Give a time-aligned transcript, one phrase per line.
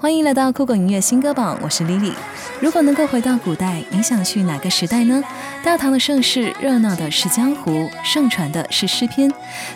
[0.00, 2.12] 欢迎来到酷狗音乐新歌榜，我是 Lily。
[2.60, 5.20] 如果能够回到古代，你想去哪个时代呢？
[5.64, 9.28] 大唐的盛世，热闹的是江湖，盛传的是诗篇。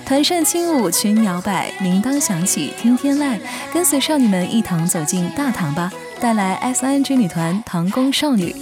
[0.07, 3.37] 团扇轻舞，裙摇摆，铃铛响起，听天籁。
[3.75, 5.91] 跟随少女们一同走进大唐吧，
[6.21, 8.55] 带来 S N G 女团唐宫少女。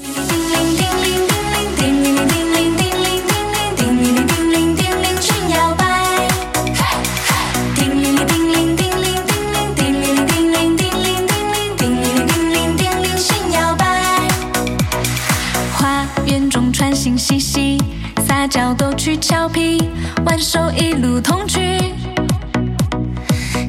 [20.40, 21.78] 手一路同去。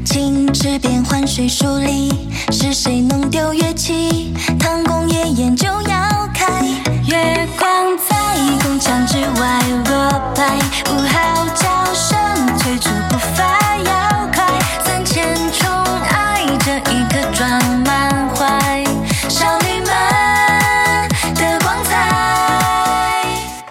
[0.06, 2.12] 青池边浣水梳理，
[2.52, 4.34] 是谁弄丢乐器？
[4.60, 6.64] 唐宫夜宴就要开，
[7.08, 8.16] 月光在
[8.64, 10.58] 宫墙之外落白，
[10.92, 12.18] 五号叫声
[12.58, 14.46] 催促步伐要快，
[14.84, 15.70] 三千宠
[16.10, 17.50] 爱这一刻装
[17.86, 18.84] 满怀。
[19.30, 19.90] 少女们
[21.36, 21.90] 的光彩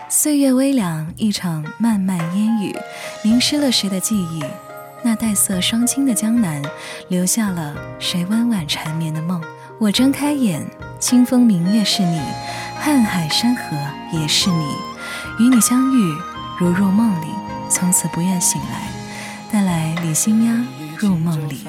[0.08, 2.74] 岁月微凉，一场漫漫烟雨，
[3.22, 4.42] 淋湿了谁的记忆？
[5.02, 6.62] 那黛色双清的江南，
[7.08, 9.42] 留下了谁温婉缠绵的梦？
[9.78, 10.66] 我睁开眼，
[10.98, 12.18] 清风明月是你，
[12.82, 13.62] 瀚海山河
[14.12, 14.64] 也是你，
[15.38, 16.14] 与你相遇
[16.58, 17.27] 如入梦里，
[17.68, 18.88] 从此不愿醒来。
[19.52, 21.60] 带来李心呀，入梦里。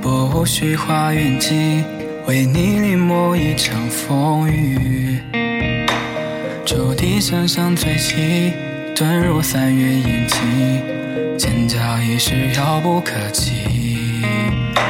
[0.00, 1.84] 不虚花远寄，
[2.26, 5.20] 为你临摹一场风雨。
[6.64, 8.52] 竹笛声声吹起，
[8.94, 10.36] 遁入三月烟气，
[11.38, 13.52] 尖叫已是遥不可及。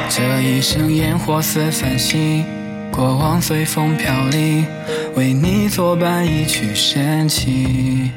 [0.09, 2.45] 这一生烟火似繁星，
[2.91, 4.65] 过往随风飘零，
[5.15, 8.11] 为你作伴一曲深情。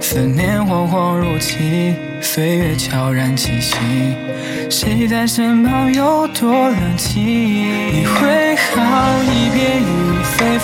[0.00, 3.76] 思念恍恍如期，岁月悄然清晰。
[4.70, 7.24] 谁在身旁有多冷清？
[7.24, 9.23] 你会好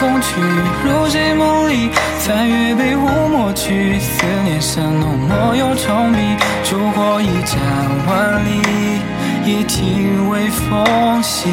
[0.00, 0.40] 风去，
[0.82, 1.90] 入谁梦里？
[2.20, 6.18] 残月被雾抹去，思念像浓墨又重笔，
[6.64, 7.61] 烛火一盏
[8.06, 9.02] 万里，
[9.44, 11.52] 一听微风细雨。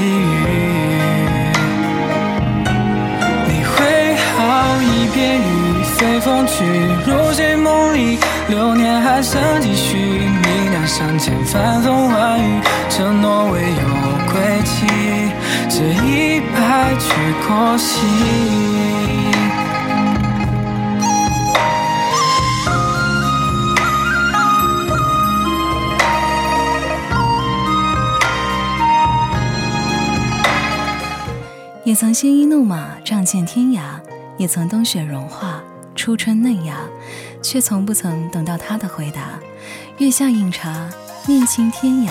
[3.49, 6.63] 你会好一别雨随风去，
[7.05, 8.17] 入谁梦里？
[8.47, 9.97] 流年还剩几许？
[9.97, 14.87] 你两相见，繁风万语，承诺未有归期，
[15.69, 17.11] 这一败去
[17.47, 18.05] 过隙。
[31.83, 33.81] 也曾鲜衣怒马，仗剑天涯；
[34.37, 35.61] 也曾冬雪融化，
[35.95, 36.75] 初春嫩芽。
[37.41, 39.39] 却从不曾等到他的回答。
[39.99, 40.89] 月下饮茶，
[41.27, 42.09] 念青天涯。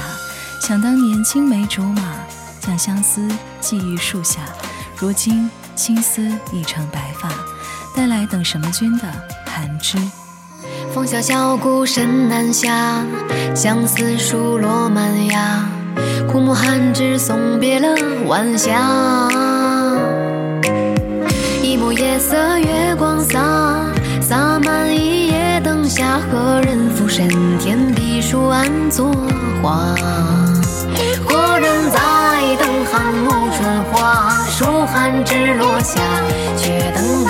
[0.62, 2.02] 想当年青梅竹马，
[2.66, 3.28] 将相思
[3.60, 4.40] 寄于树下。
[4.96, 6.22] 如今青丝
[6.52, 7.28] 已成白发，
[7.94, 9.04] 带来等什么君的
[9.46, 9.96] 寒枝。
[10.92, 13.04] 风萧萧，孤身南下，
[13.54, 15.64] 相思树落满芽。
[16.28, 17.94] 枯木寒枝，送别了
[18.26, 19.28] 晚霞。
[21.62, 23.38] 一抹夜色，月光洒。
[24.20, 27.28] 洒满一夜灯下，何人俯身
[27.58, 29.14] 天地树暗作
[29.62, 29.94] 画？
[32.96, 34.46] 何人在等寒暮春花？
[34.48, 36.00] 暑寒枝落下，
[36.56, 37.25] 却等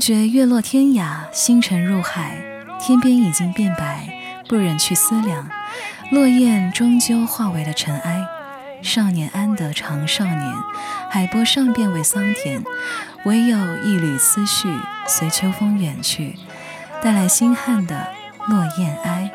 [0.00, 2.38] 觉月落天涯，星辰入海，
[2.80, 4.08] 天边已经变白，
[4.48, 5.46] 不忍去思量。
[6.10, 8.22] 落雁终究化为了尘埃，
[8.82, 10.54] 少年安得长少年？
[11.10, 12.62] 海波上变为桑田，
[13.26, 14.74] 唯有一缕思绪
[15.06, 16.34] 随秋风远去，
[17.02, 18.08] 带来星汉的
[18.48, 19.30] 落雁哀。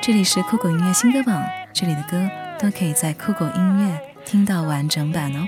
[0.00, 1.44] 这里是酷狗音乐新歌榜，
[1.74, 5.46] 这里的歌都可以在酷狗音乐听到完整版哦。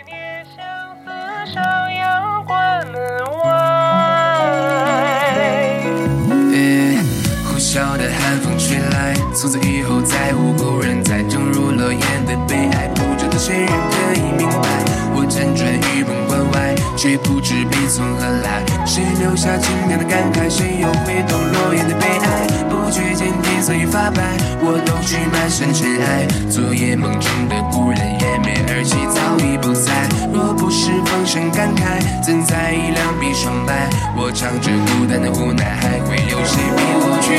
[7.73, 11.23] 小的寒风吹来，从此以后再无故人在。
[11.31, 14.67] 正如落雁的悲哀，不知道谁人可以明白。
[15.15, 18.67] 我辗转于梦关外，却不知悲从何来。
[18.85, 20.51] 谁留下轻凉的感慨？
[20.51, 22.51] 谁又会懂落雁的悲哀？
[22.67, 23.87] 不觉间天色已？
[23.87, 24.19] 发白，
[24.59, 26.27] 我都去满身尘埃。
[26.51, 30.11] 昨夜梦中的故人也没而泣，早已不在。
[30.35, 33.89] 若不是风声感慨，怎在意两鬓霜白？
[34.19, 37.31] 我唱着孤单的无奈，还会有谁比我去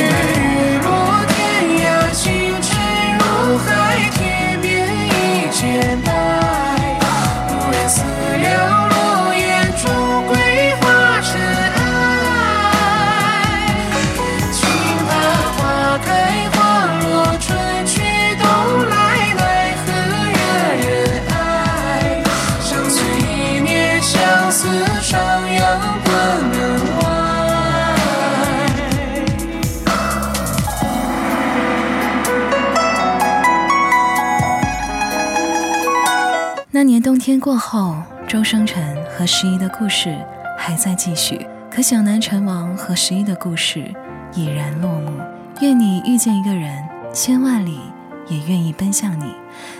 [37.02, 37.96] 冬天过后，
[38.28, 40.16] 周生辰和十一的故事
[40.56, 43.92] 还在继续，可小南陈王和十一的故事
[44.34, 45.20] 已然落幕。
[45.60, 46.72] 愿你遇见一个人，
[47.12, 47.80] 千万里
[48.28, 49.34] 也愿意奔向你，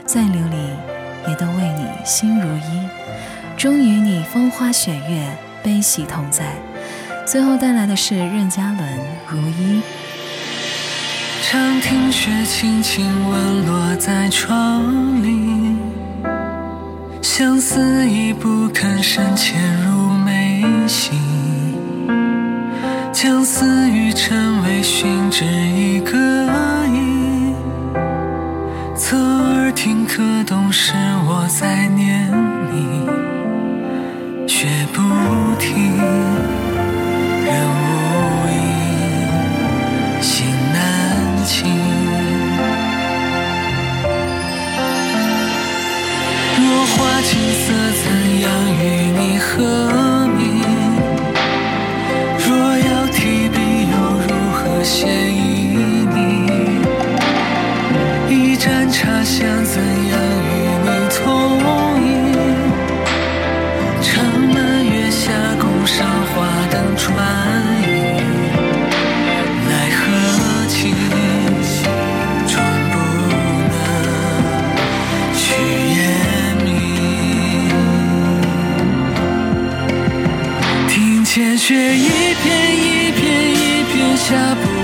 [0.05, 2.89] 再流离也都为你心如一。
[3.57, 5.25] 终于你风花雪月，
[5.63, 6.57] 悲喜同在。
[7.25, 8.79] 最后带来的是任嘉伦
[9.29, 9.81] 《如一》。
[11.45, 14.83] 常听雪轻轻吻落在窗
[15.23, 15.77] 棂，
[17.35, 21.19] 相思已不肯深潜入眉心，
[23.11, 26.19] 将思与尘微寻知一个
[26.89, 27.55] 影。
[28.95, 30.93] 侧耳听可懂是
[31.27, 32.31] 我在念
[32.71, 33.09] 你，
[34.47, 35.01] 却不
[35.59, 35.99] 停，
[81.35, 84.82] 天雪一片一片一片下不